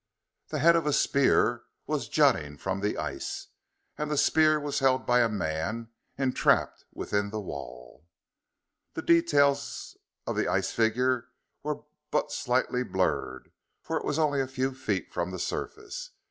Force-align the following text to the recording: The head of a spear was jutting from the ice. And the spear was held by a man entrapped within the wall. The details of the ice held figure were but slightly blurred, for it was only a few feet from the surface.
The 0.47 0.57
head 0.57 0.75
of 0.75 0.87
a 0.87 0.93
spear 0.93 1.65
was 1.85 2.07
jutting 2.09 2.57
from 2.57 2.79
the 2.79 2.97
ice. 2.97 3.49
And 3.99 4.09
the 4.09 4.17
spear 4.17 4.59
was 4.59 4.79
held 4.79 5.05
by 5.05 5.19
a 5.19 5.29
man 5.29 5.91
entrapped 6.17 6.83
within 6.91 7.29
the 7.29 7.39
wall. 7.39 8.07
The 8.95 9.03
details 9.03 9.95
of 10.25 10.35
the 10.37 10.47
ice 10.47 10.75
held 10.75 10.89
figure 10.89 11.27
were 11.61 11.83
but 12.09 12.31
slightly 12.31 12.81
blurred, 12.81 13.51
for 13.83 13.95
it 13.95 14.03
was 14.03 14.17
only 14.17 14.41
a 14.41 14.47
few 14.47 14.73
feet 14.73 15.13
from 15.13 15.29
the 15.29 15.37
surface. 15.37 16.09